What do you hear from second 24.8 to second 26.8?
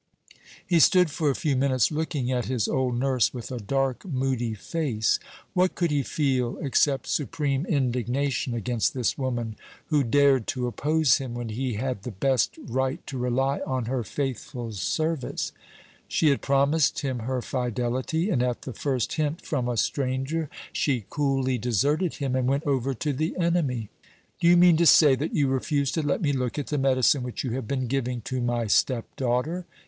say that you refuse to let me look at the